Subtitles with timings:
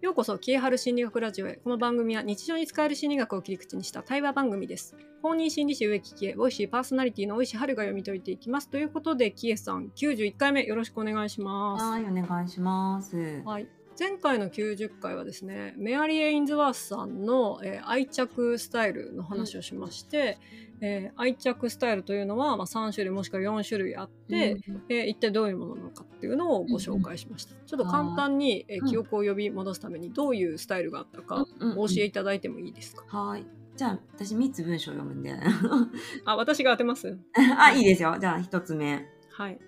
[0.00, 1.56] ようこそ、キエハル心理学ラジオへ。
[1.56, 4.96] この番組は日常に使える心理学を切り口にした対話番組です。
[5.20, 8.70] 公認心理師植木キエ、ボイシーパーソナリティの大石春が読み解いていきます。
[8.70, 11.84] ということで、キエさん、91回目よろしくお願いします。
[11.84, 13.42] はい、お願いします。
[13.44, 13.68] はい。
[14.00, 20.38] 前回の90回はですね、メアリー・エインズワースさんの、えー愛着スタイルの話をしまして、
[20.80, 27.54] えー愛着スタイルというのは、まあ、3種類もしくは4種類あって、うんえー一体どういうものなのかっていうのをご紹介しました。
[27.66, 33.44] ちょっと簡単に、え記憶を呼び戻すためにどういうスタイルがあったかうんうんお教えいただいてもいいですか、はい。
[33.76, 35.34] じゃあ、私3つ文章読むんで。
[36.24, 37.18] あ、私が当てます？
[37.58, 38.16] あ、いいですよ。
[38.18, 39.06] じゃあ、1つ目。
[39.30, 39.58] はい。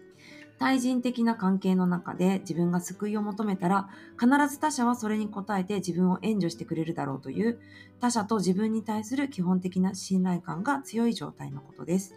[0.62, 7.58] 対人的な関係の中で自分が救いを求めたら、必ず他者はそれに応えて自分を援助してくれるだろうという、
[8.00, 12.14] 他者と自分に対する基本的な信頼感が強い状態のことです。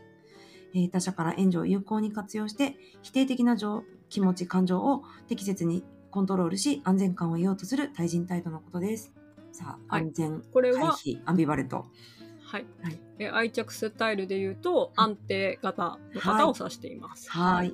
[0.75, 9.11] えー他者から援助を有効に活用して、否定的な情気持ち、感情を適切にコントロールし、安全感を得ようとする対人態度のことです。
[9.51, 11.85] さあ、はい安全、これは、回避、アンビバレント。
[12.43, 12.66] はい。
[12.83, 17.29] はいえー愛着スタイルで言うと、安定型の方を指しています。
[17.31, 17.73] はい。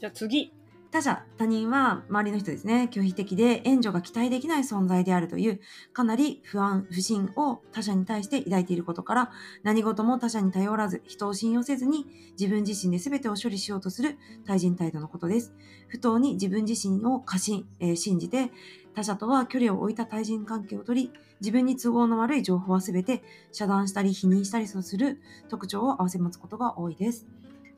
[0.00, 0.52] じゃあ次。
[0.90, 5.60] 他者、他人は周りの人ですね、拒否的で援助が期待できない存在であるという、
[5.92, 9.30] かなり不安、不信を他者に対して抱いていることから、
[9.62, 15.54] 何事も他者に頼らず、人を信用せずに、自分自身で全てを処理しようとする対人態度のことです。
[15.86, 18.50] 不当に自分自身を過信、えー信じて、
[18.92, 27.28] 他者とは距離を置いた対人関係をとり、自分に都合の悪い情報は全て遮断したり否認したりする特徴を併せ持つことが多いです。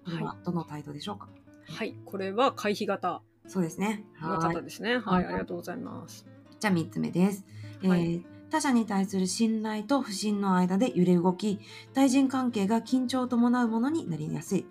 [0.05, 1.42] これはどの態度でしょうか、はい。
[2.05, 4.05] これは回避型そうですね。
[4.21, 4.99] のはい方ですね。
[4.99, 5.01] はい。
[5.01, 6.27] はいありがとうございます。
[6.61, 7.45] じゃあ3つ目です、
[7.83, 11.59] えーはい他者に対する信頼と不信の間で揺れ動き、
[11.95, 14.67] 対人関係が緊張を伴うものになりやすい。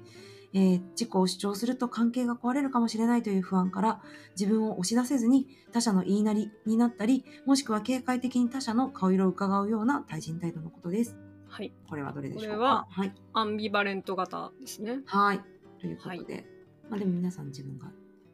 [0.54, 4.02] えー自己を主張すると関係が壊れるかもしれないという不安から
[4.40, 11.18] 自分を押し出せずに他者の言いなりになったり、もしくは警戒的に他者の顔色を伺うような対人態度のことです。
[11.48, 11.74] はい。
[11.90, 12.52] これはどれでしょうか？
[12.52, 13.14] これははい。
[13.34, 15.00] アンビバレント型ですね。
[15.06, 15.42] はい。
[15.80, 16.46] ということで、
[16.92, 17.90] まあでも皆さん自分が、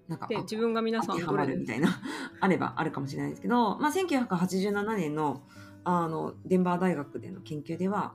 [0.07, 2.01] なんか、自分が皆さんどれでまるみたいな
[2.41, 5.43] あればあるかもしれないですけど、まあ、1987年の
[5.83, 8.13] あのデンバー大学での研究では、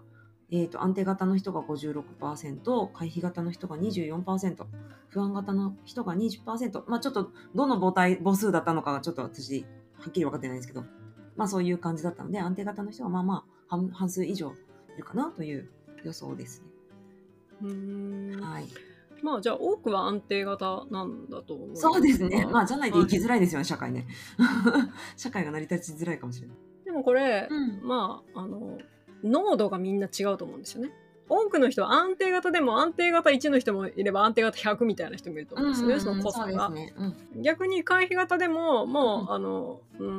[0.50, 4.66] えー、と安定型の人が56%回避型の人が24%
[5.08, 9.64] 不安型の人が20%まあちょっとどの母体母数だったのかがちょっと私
[9.94, 10.84] はっきり分かってないんですけど
[11.36, 14.52] まあそういう感じだったので安定型の人がまあまあ半半数以上
[14.94, 15.70] いるかなという
[16.04, 16.66] 予想ですね。
[17.62, 18.40] うーん。
[18.42, 18.66] はい、
[19.22, 22.46] まあ、じゃあ多くは安定型なんだと思いますそうですね。
[22.50, 24.06] まあじゃないと生きはいづらいですよね、社会ね。
[25.16, 26.56] 社会が成り立ちづらいかもしれない。
[26.84, 28.78] でもこれ、うんまあ、あの、
[29.22, 30.92] 濃度がみんな違うと思うんですよね。
[31.28, 36.68] 多くの人は安定型でも安定型1の人もいれば安定型100みたいな人もいると思うんですよね、その濃さが。
[36.68, 36.92] ね。
[36.96, 40.10] うん逆に回避型でももう、うんあのうー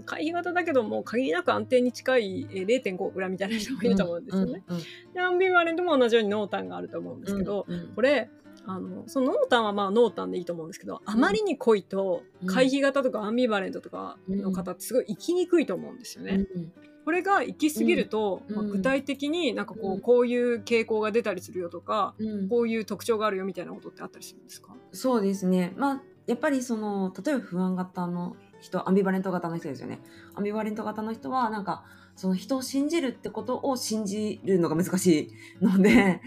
[0.00, 4.62] ん回避型だけどもう限りなく安定に近いえー0.5ぐらいみたいな人もいると思うんですよね。。
[4.68, 4.82] うんうん
[5.14, 8.28] でアンビバレントも同じように濃淡があると思うんですけど、うんうんこれ
[8.70, 12.48] あのその濃淡はまあ濃淡でいいと思うんですけどあまりに濃いとうん。
[12.48, 16.46] 回避型とかアンビバレントとかの方ってすごい生きにくいと思うんですよね。
[16.54, 16.72] うん。
[17.04, 18.56] これが行き過ぎると、うん。
[18.56, 20.00] まあ、具体的になんかこう,、うん。
[20.00, 22.48] こういう傾向が出たりするよとか、うん。
[22.48, 24.76] こういう特徴があるよみたいなことってあったりするんですか？
[24.92, 25.72] そうですね。
[25.76, 30.00] まあやっぱりその例えば不安型の人、アンビバレント型の人ですよね。
[30.34, 31.84] アンビバレント型の人はなんか
[32.16, 35.30] その人を信じるってことを信じるのが難し
[35.60, 36.20] いので、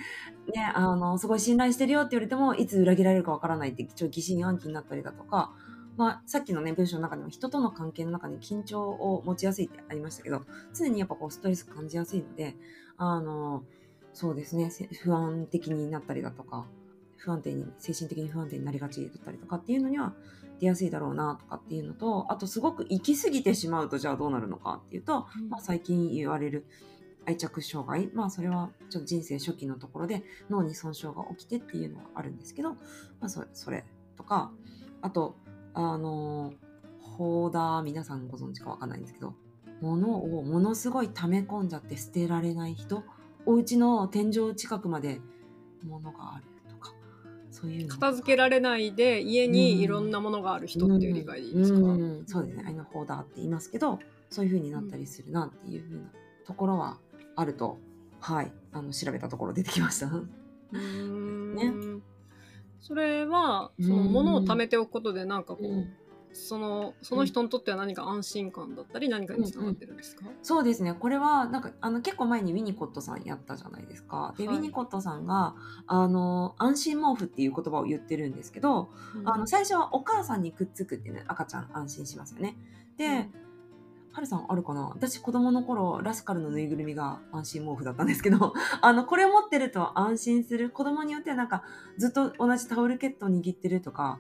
[0.52, 5.54] ね、あのすごい信頼してるよって言われてもいつ裏切られるかわからないってちょ疑心暗鬼になったりだとか。
[5.98, 12.56] まあ、さっきのね文章の中でも人との関係の中に緊張を持ちやすいってありましたけど常にやっぱこうストレス感じやすいので
[12.98, 13.64] あの
[14.14, 16.66] そうですねせ不安的になったりだとか
[17.18, 20.14] 不安定に精神的に不安定になりがちだったりとかっていうのには
[20.60, 26.66] 出やすいだろうなとかっていうのとあとすごく行き過ぎてしまうとじゃあどうなるのかっていうと、まあ、最近言われる
[27.26, 28.10] 愛着障害。
[28.14, 32.78] まあそれはちょっと人生初期のところで脳に損傷が起きてっていうのがあるんですけど、ま
[33.22, 33.86] あ、それそれ
[34.18, 34.52] とか
[35.02, 35.36] あと
[35.74, 36.54] あの
[37.00, 39.36] ホーダー皆さんご存知かわかんないんですけど
[39.82, 43.04] 物をものすごい溜め込んじゃって捨てられない人
[43.46, 45.20] お家の天井近くまで
[45.84, 46.94] 物があるとか
[47.50, 47.94] そういうの。
[47.94, 51.86] 片付けられないで家にいろんなものがある人っていう理解でいいですか、うん。
[51.86, 52.66] うんそうですね。
[52.68, 56.12] あのホーダーって言いますけどそういう風になったりするなっていう風な
[56.46, 56.98] ところは
[57.42, 57.80] あると、
[58.20, 58.52] はい。
[58.72, 60.08] あの調べたところ出てきました。
[60.08, 61.56] うーん。
[61.56, 61.74] ね。
[62.80, 65.94] それはその物を貯めておくことでなんかこう、うん。
[66.34, 70.94] そのその人にとっては何か安心感だったり何かにつながってるんですか、そうですね。
[70.94, 74.34] これはなんかあの結構前にウィニコットさんやったじゃないですか。
[74.38, 74.56] で、はい。
[74.56, 75.56] ウィニコットさんが
[75.88, 79.30] あの安心毛布っていう言葉を言ってるんですけど、うん。
[79.30, 82.56] あの最初はお母さんにくっつくってね赤ちゃん安心しますよね。
[82.96, 83.30] で、
[84.14, 84.90] はるさんあるかな？
[84.90, 90.70] 私子供の頃ラスカルのぬいぐるみが安心毛布だったんですけど あのこれを持ってると安心する。
[90.70, 91.64] 子供によってはなんか
[91.98, 94.20] ずっと同じタオルケットを握ってるとか、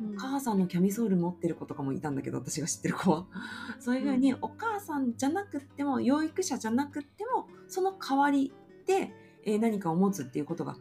[0.00, 0.16] うん。
[0.16, 3.26] 母さんのキャミソール持ってる子とかもいたんだけど私が知ってる子は。
[3.80, 8.52] そういうふうにお母さんじゃなくっても養育者じゃなくってもその代わり
[8.86, 9.14] で、
[9.44, 10.76] えー何かを持つっていうことが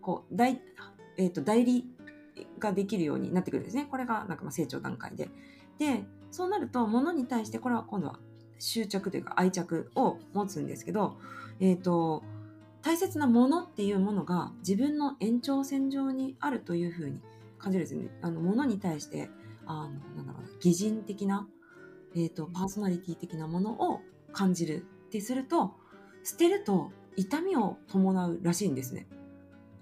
[0.00, 0.60] こう代,、
[1.16, 1.88] えー、と代理
[2.58, 3.86] ができるようになってくるんですね。
[3.90, 5.30] これがなんかまあ成長段階で。
[5.78, 6.06] で
[6.36, 8.18] そうなると物に対してこれは今度は
[8.58, 11.16] 執着というか愛着を持つんですけど、
[11.60, 12.22] えー、と
[12.82, 17.22] 大切なものっていうものが自分の延長線上にあるというふうに
[17.58, 18.10] 感じるんですね。
[18.20, 19.30] あの物に対して
[19.64, 21.48] あのなんだろうな擬人的な、
[22.14, 24.02] えー、とパーソナリティ的なものを
[24.34, 25.72] 感じるってすると
[26.22, 29.06] 捨てると痛みを伴うらしいんですね。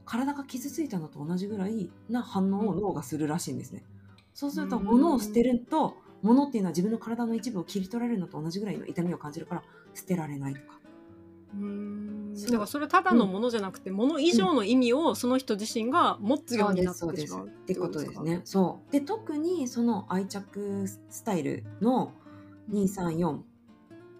[0.04, 3.82] 体が傷ついたのと同じぐらいな反応を脳がするらしいんですね。
[4.34, 9.62] そうするとうん物を捨てると物っていうのは自分の体の一部を切り取られるのと同じぐらいの痛みを感じるから
[9.94, 10.80] 捨てられないとか。
[11.54, 12.34] うーん。
[12.34, 18.40] だからそれただのものじゃなくて、もの以上の意味をその人自身が持つようになってしまうってことですね。
[18.44, 22.12] そうで特にその愛着スタイルの
[22.72, 23.40] 234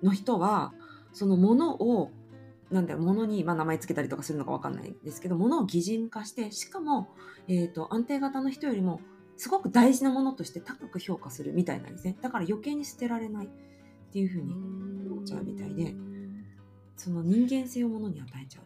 [0.03, 0.75] の人は
[1.13, 2.11] そのものを
[2.71, 7.09] なんだろうものに、まあ、名前つけたりとかするのかわかんないですけどものを擬人化してしかも、
[7.49, 9.01] えー、と安定型の人よりも
[9.37, 13.49] すごく大事なものとして高く評価するみたいなんですねだから余計に捨てられないっ
[14.13, 14.55] ていうふうに
[15.11, 15.95] 思っちゃうみたいで
[16.97, 18.65] その人間性をものに与えちゃう。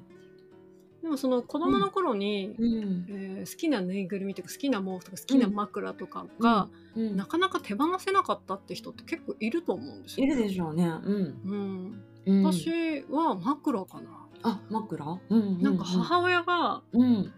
[1.02, 10.26] でもその子供の頃に、うんえー好きなぬいぐるみとか好きな毛布とか好きな枕とかが、うんなかなか手放せなかったって人って結構いると思うんですよ。
[10.26, 10.84] いるでしょうね。
[10.84, 11.40] うん。
[11.44, 14.26] うん、うん、私は枕かな。
[14.42, 15.62] あ、枕うんうんうん。
[15.62, 17.32] なんか母親が、うん。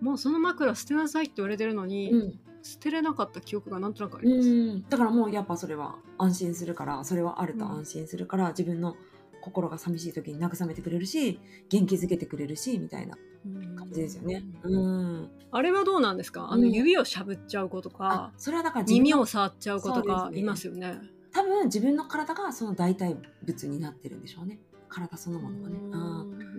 [0.00, 2.40] もうその枕捨てなさいって言われてるのに、うん。
[2.62, 4.48] 捨てれなかった記憶がなんとなくあります。
[4.48, 4.88] うん。
[4.88, 8.96] だからもうやっぱそれは安心するから、それはあると安心するから、自分の
[9.42, 11.40] 心が寂しい時に慰めてくれるし、
[11.70, 13.16] 元気づけてくれるし、みたいな
[13.46, 14.44] うん感じですよね。
[14.62, 15.30] うん。
[15.50, 16.48] あれはどうなんですか？
[16.50, 20.98] あのうん指をしゃぶっちゃう子とあか、、それはだから耳を触っちゃう子とかいますよね。
[21.32, 23.16] 多分自分の体がその代替
[23.46, 24.58] 物になってるんでしょうね。
[24.88, 25.78] 体そのものがね。
[25.78, 26.49] うあん。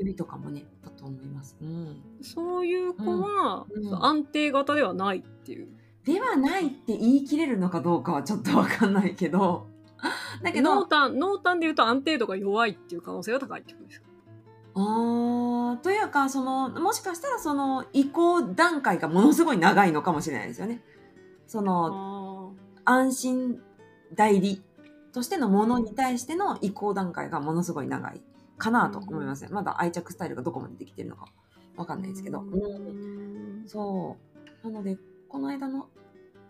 [0.00, 1.56] 指とかもね、だと思います。
[1.60, 2.02] うん。
[2.22, 3.66] そういう子は、
[4.00, 5.68] 安定型ではないっていう。
[6.04, 9.68] ではないって言い切れるのかどうかはちょっとわかんないけど、
[10.42, 14.06] だけど、濃淡濃淡で言うと安定度が弱いっていう可能性が高いってことですか
[14.74, 20.82] あーというかそのもしかしたらその移行段階がものすごい長いのかもしれないですよね。
[21.46, 22.54] その
[22.86, 23.60] あ安心
[24.14, 24.62] 代理
[25.12, 28.20] としてのものに対しての移行段階がものすごい長い
[28.60, 29.50] かなと思いますね。
[29.50, 31.26] まだ愛着スタイルがどこまでできてるのか
[31.76, 32.44] わかんないですけど。
[33.66, 34.16] そ
[34.62, 34.98] うなので
[35.28, 35.88] この間の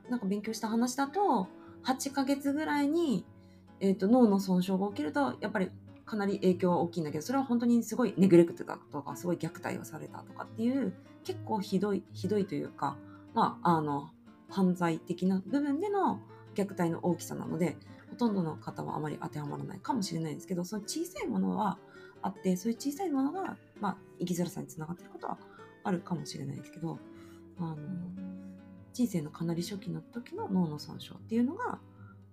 [0.09, 1.47] なんか勉強した話だと
[1.85, 3.25] 8ヶ月ぐらいに、
[3.79, 5.71] えー、と脳の損傷が起きるとやっぱり
[6.05, 10.93] かなり影響は大きいんだけどそれは本当にすごいネグレクトだとかすごい虐待をされたとかっていう
[11.25, 12.97] 結構ひどいひどいというか
[13.33, 14.11] まああの
[14.49, 16.21] 犯罪的な部分での
[16.57, 17.77] 虐待の大きさなので
[18.11, 21.79] ほとんどの方はあまり当てはまらないかもしれないですけどその小さいものは
[22.23, 25.39] あってそういう小さいものが、まあ、生きづらさにつながっていることは
[25.85, 26.99] あるかもしれないですけど
[27.59, 27.77] あの
[28.93, 31.79] 人生のかなり初期の時の脳の損傷っていうのが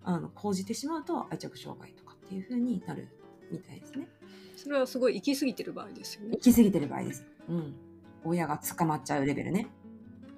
[0.04, 3.10] あの講じてしまうと愛着障害とかっていう風になる
[3.52, 4.08] みたいですね。
[4.56, 6.42] それはすごい行き過ぎてる場合ですよね行。
[6.42, 7.26] き過ぎてる場合です。
[7.48, 7.76] うん。
[8.24, 9.68] 親が捕まっちゃうレベルね。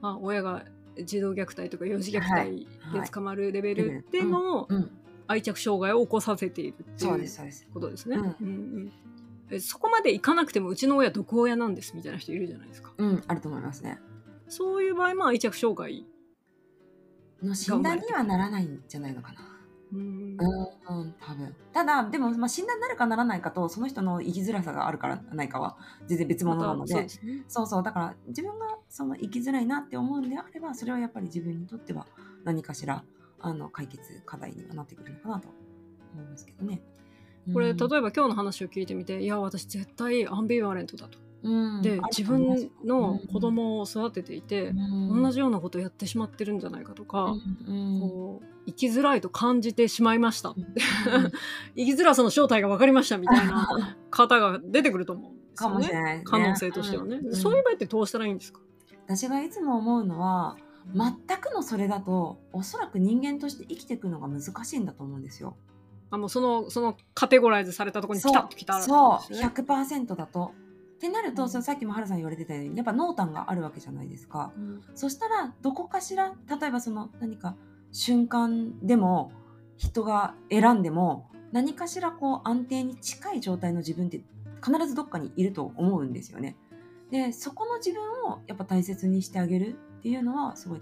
[0.02, 0.66] あ親が
[1.04, 4.92] 児童虐待とか幼児虐待で捕まるレベルでのうん。
[5.28, 7.68] 愛着障害を起こさせているっていうそうです、そうです。
[7.72, 8.18] ことですね。
[8.18, 8.92] うん
[9.60, 12.94] そこまでいかなくてもうちの親毒親なんですみたいな人いるじゃないですか。
[12.98, 14.00] うん、あると思いますね。
[14.48, 16.06] そういう場合も愛着障害。
[17.42, 19.40] の診断にはならないんじゃないのかな。
[19.92, 20.38] うん
[20.90, 21.56] うん、うん、多分。
[21.74, 26.94] ただ、でも、まあ、診断になるかならないかと、その人の生きづらさがあるからないかは、全然別物なので。
[26.94, 27.44] またそうで。
[27.48, 32.08] そうそうだから自分がその生きづらいなって思うんであればそれはやっぱり自分にとっては
[32.44, 33.04] 何かしら
[33.40, 35.50] あの解決課題にはなってくるのかなと
[36.14, 36.82] 思いますけどね。
[37.54, 41.18] これ、うん例えば今日の話を聞いてみて、いや、私絶対アンビバレントだと。
[41.44, 41.82] うん。
[41.82, 47.36] で、自分の子、を供を育てていて、同じようなことをやってしまってるんじゃないかとか、
[48.00, 50.54] こう生きづらいと感じてしまいました。
[51.76, 55.78] 生きづらさの正体が分かりましたみたいな 方が出てくると思うんですかよね。
[55.78, 56.32] もしれないですね。
[56.32, 57.36] 可能性としてはね、うん。
[57.36, 58.60] そういう場合ってどうしたらいいんですか？
[59.08, 60.58] 私がいつも思うのは
[60.94, 65.56] 全くのそれだとおそらく人間として生きていくのが難しいんだと思うんですよ。
[66.12, 70.54] あもうそのそのカテゴライズされたところにピタッときたらそうですね100%だと。
[70.98, 74.52] ってなると、うんそのさっきも原さん言われてたようにやっぱ濃淡があるわけじゃないですか。
[74.58, 77.56] うんそしたらどこかしら例えばその何か
[77.92, 79.32] 瞬間でも
[79.78, 84.22] 人が選んでも何かしらこう安定に近い状態の自分って
[84.64, 86.58] 必ずどっかにいると思うんですよね。
[87.12, 90.82] でそこの自分をやっぱ大切にしてあげるっていうのはすごい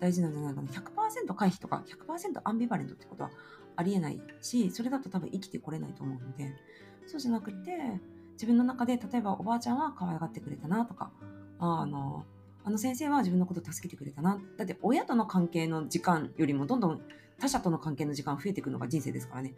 [0.00, 3.30] 大事なんじゃないかな100%回避とか100%アンビバレントってことは
[3.76, 6.54] ありえないしそれだと多分生きてこれないと思うので
[7.06, 8.00] そうじゃなくて
[8.32, 11.10] 自分の中で例えばおばあちゃんは可愛がってくれたなとか
[11.58, 12.24] あの
[12.64, 14.40] あの先生は自分のことを助けてくれたな。
[14.56, 17.00] だって親との関係の時間よりもどんどん
[17.38, 19.54] 他者との関係の時間増えていくのが人生ですからね。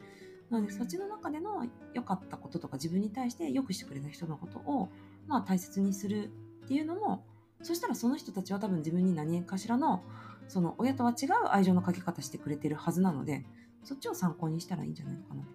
[0.51, 4.91] なのでそっちの中での良かったこととか自分に対して良くしてくれた人のことを、
[5.27, 6.31] まあ、大切にする
[6.65, 7.25] っていうのも
[7.63, 10.03] そしたらその人たちは多分自分に何かしらの
[10.49, 13.45] その親とは違う愛情のかけ方してくれてるはずなので
[13.85, 15.43] そっちを参考にしたらいいんじゃないのかな。
[15.43, 15.49] と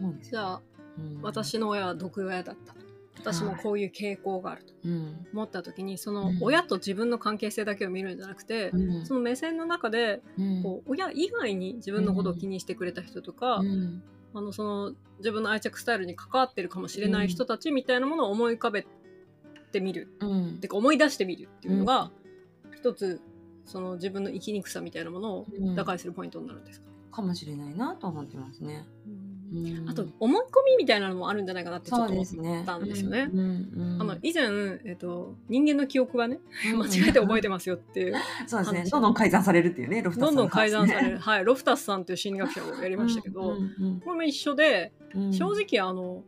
[0.00, 0.30] 思うんですよ。
[0.32, 0.62] じゃあ、
[0.98, 1.22] うん。
[1.22, 2.80] 私の親は毒親だったと。
[3.18, 4.74] 私もこういう傾向があると。
[4.84, 5.26] うん。
[5.32, 6.38] 思った時にそのうん。
[6.40, 9.06] 親と自分の関係性だけを見るんじゃなくて、うん。
[9.06, 10.62] その目線の中でうん。
[10.62, 14.02] こう親以外に自分のことを気にしてくれた人とか、うん。
[14.34, 18.86] あのその自分の愛着スタイルに関わってるかもしれない人たちみたいなものを思い浮かべ
[19.72, 20.58] てみる、うん。
[20.60, 22.10] てか思い出してみるっていうのが、
[22.74, 23.20] 一つ
[23.66, 25.74] その自分の生きにくさみたいなものをうん。
[25.76, 28.84] 打開するポイントになるんですか、かもしれないなと思ってますね。
[29.06, 29.88] うん。
[29.88, 32.64] あと思い込みみたいなのもあるんじゃないかなってちょっと思っ。
[32.64, 33.28] たんですよね。
[33.32, 33.42] うんう
[33.98, 34.44] んあの以前、
[34.84, 36.40] えっと、人間の記憶はね
[36.72, 38.14] うん間違えて覚えてますよっていう
[38.48, 38.78] そうですね。
[38.80, 38.90] 話。
[38.90, 44.92] どんどん改ざんされるっていうね、ロフタスさのどんどん改ざんされる、話はい、ロフタスさんという心理学者をやりましたけど、うんこれも一緒で
[45.30, 46.24] 正直あの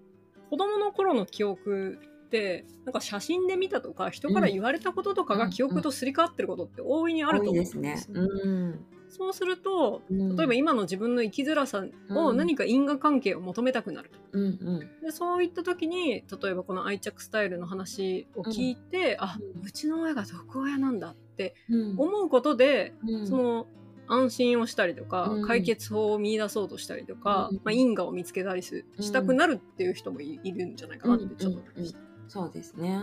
[0.51, 7.95] 子供の頃の記憶ってなんか写真で見たとか人から言われたこととかが記憶とすり替わってることって大いにあると思うんですね。
[7.95, 8.05] ね。
[8.09, 8.85] うん
[9.17, 10.37] そうするとうん。
[10.37, 12.37] 例えば今の自分の生きづらさをうん。
[12.37, 14.19] 何か因果関係を求めたくなると。
[14.33, 14.79] うんうん。
[15.03, 19.67] でそういった時に例えばこの愛着スタイルの話を聞いて、あうん。
[19.67, 21.95] うちの親が毒親なんだってうん。
[21.99, 23.27] 思うことで、うん。
[23.27, 23.67] その
[24.07, 25.47] 安心をしたりとか、うん。
[25.47, 27.57] 解決法を見出そうとしたりとか、うん。
[27.59, 31.99] まあ、因果を見つけたりすしたくなるっていう人もいいるんじゃないかなってちょっと思いました。
[32.29, 32.99] そうですね。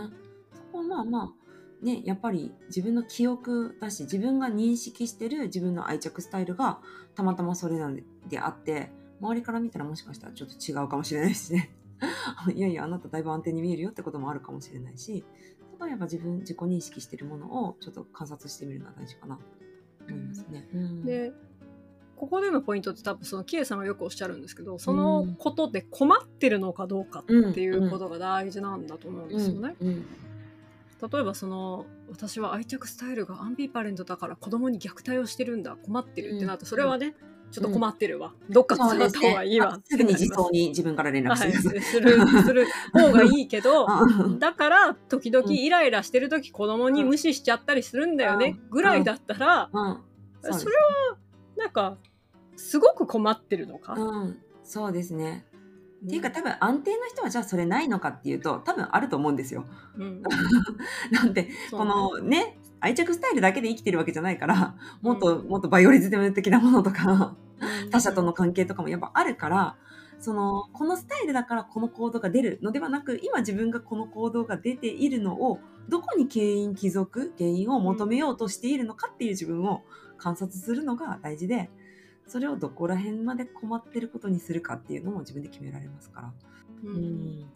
[0.52, 1.41] そこはまあまあ
[1.82, 6.78] ねやっぱり自分の記憶だし自分が認識してる自分の愛着スタイルが
[7.14, 11.70] たまたまそれなんでであって周りから見たらもしかしたらちょっと違うかもしれないしね。
[12.54, 15.24] いやいやあなただいぶ安定に見えるよってこともあるかもしれないし
[15.70, 19.42] そこはやっぱ自分自己認識してるものをちょっと観察してみるのは大事かなと
[20.08, 20.68] 思いますね。
[20.74, 21.04] うん。
[21.04, 21.32] で
[22.16, 29.76] ここでのポイントって多分そのキエさんがよくおっしゃるんですけどそのことで困ってるのかどうかっていうことが大事なんだと思うんですよね。
[29.80, 29.88] うん。
[29.88, 30.04] うん
[31.10, 37.16] 例えばその私は愛着スタイルがアンビパレントだから子供に虐待をしてるんだ困ってるってなるとそれはね、
[37.50, 41.82] ちょっと困ってるわ、どっか伝わった方がいいわ、あすぐに自走に自分から連絡 はい、してください。
[41.82, 44.38] するする方がいいけどうん。
[44.38, 48.70] だから時々イライラしてる時子供に無視しちゃったりするんだよねうん。
[48.70, 49.98] ぐらいだったらうん。
[50.40, 51.58] それそうです。
[51.58, 51.98] なんか
[52.56, 55.44] すごく困ってるのか、うん、そうですね。
[56.02, 56.08] うん。
[56.08, 59.64] っていうか多分安定の人はじゃあそれないのかっていうと多分あると思うんですよ。
[59.96, 60.22] うん。
[61.10, 67.90] なんでこのね愛着スタイルだけで生きてるわけじゃないからもっと、うんもっとバイオリズム的なものとかうん。
[67.90, 69.76] 他者との関係とかもやっぱあるから
[70.22, 79.82] そのこのスタイルだからこの行動が出るのではなく今自分がこの行動が出ているのをどこに原因帰属原因を求めようとしているのかっていう自分を
[80.18, 81.70] 観察するのが大事で
[82.26, 86.32] それをどこら辺まで困ってることにするかっていうのも自分で決められますから。
[86.84, 87.46] ううんん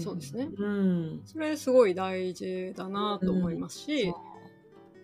[0.00, 0.48] そうですね。
[0.56, 1.22] うん。
[1.24, 4.14] それすごい大事だなと思いますし、そう。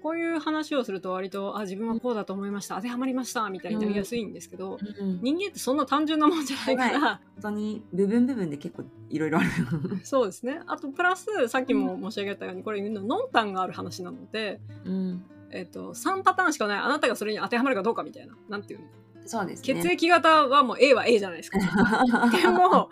[0.03, 2.77] こういう話をすると割とあ自分はこうだと思いました。
[2.77, 3.49] 当てはまりました。
[3.51, 5.21] みたいになりやすいんですけど、うん。
[5.23, 9.51] 人間ってそんな単純なもんじゃないから、本当に部分部分で結構いろいろある。
[10.03, 10.61] そうですね。
[10.67, 18.87] あとプラスさっきも申し上げたようにこれノンタンがある話なので、うん、えっと3パターンしかないあなたがそれに当てはまるかどうかみたいななんていうの？
[19.27, 19.83] そうですね。
[19.83, 21.59] 血液型はもう A は A じゃないですか。
[22.33, 22.91] でも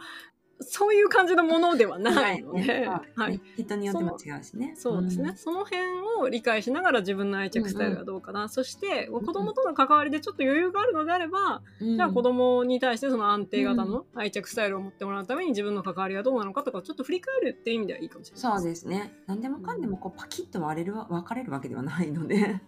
[0.60, 4.74] そういう感じのものではないので、ねはい、ね人によっても違うしね。
[4.76, 5.82] そうですね、その辺
[6.20, 11.96] を理解しながら自分の愛着スタイルがどうかな、そして子供との関わりでちょっと余裕があるのであれば、うん。
[11.96, 19.12] じゃあ子供に対してその安定型の愛着スタイルを持ってもらうために自分の関わりがどうなのかとかちょっと振り返るっていう意味ではいいかもしれないそうですね。
[19.26, 22.60] 何でもかんでもこうパキッと割れるわ分かれるわけではないので。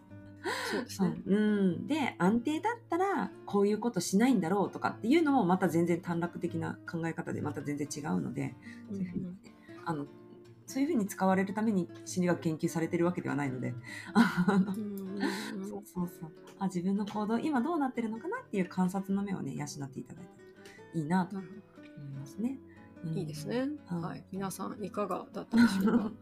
[0.70, 1.22] そうですね。
[1.24, 1.34] そう。
[1.34, 1.38] う
[1.72, 8.54] ん、で安定だったらこういうことしないんだろうとかっていうのもまた全然短絡的な考え方でまた全然違うので
[8.88, 9.30] そういうふうにね、
[9.84, 10.06] あの
[10.66, 13.74] そういうふうに使われるために心理学研究されてるわけではないので
[14.14, 14.62] あ
[16.66, 20.30] 自分の行動今どうなってるのかなっていう観察の目をね養っていただいた
[20.82, 21.48] らいいなと思い
[22.18, 22.58] ますね。
[23.04, 23.14] うん。
[23.14, 23.68] どいいですね。
[23.90, 24.00] うん。
[24.00, 26.12] はい、皆さんいかがだったでしょうか？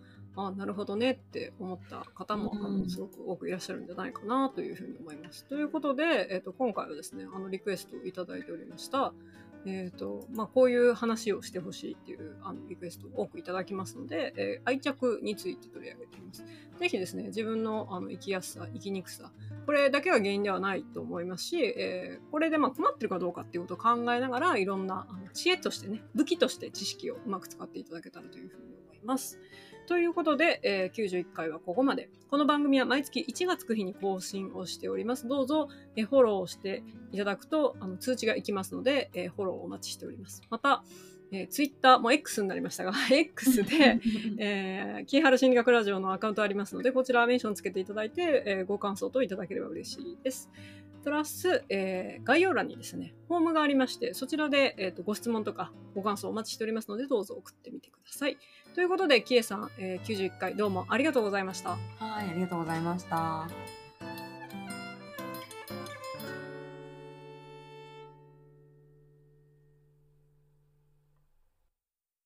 [0.46, 5.44] あなるほどねって思った方も、うんあのすごく多くいらっしゃるんじゃないかなというふうに思います。
[5.44, 9.12] ということで、えっと今回はですねあのリクエストをいただいておりました。
[9.66, 16.44] えーとまあ、こういう話をしてほしいっていうあのリクエストを多くいただきますので、えー愛着について取り上げています。
[16.78, 19.32] ぜひですね、自分のあの生きやすさ、生きにくさ、
[19.66, 29.40] これだけが原因ではないと思いますし、えーこれでまあ困ってるかどうかっていうことを考えながら、いろんなあの知恵としてね、武器として知識をうまく使っていただけたらというふうに思います。
[29.88, 32.10] ということで、えー91回はここまで。
[32.30, 35.26] この番組は毎月1がつく日に更新をしております。
[35.26, 40.42] どうぞ、えーフォローしていただくとあの通知がいきますので、えーフォローをお待ちしております。
[40.50, 40.84] また、
[41.32, 43.98] えー、Twitter、もう X になりましたが、 X で、
[44.36, 50.50] えー、キーハル心理学ラジオのアカウントありますので、こちらメンションつけていただいて、えーご感想といただければ嬉しいです。
[51.02, 58.36] プラス、えー概要欄にですね、フォームがありまして、そちらで、えーとご質問とかご感想お待ちしておりますので、どうぞ送ってみてください。
[58.74, 61.70] ということで、キエさん、えー91回どうもありがとうございました。
[61.98, 63.77] はい、ありがとうございました。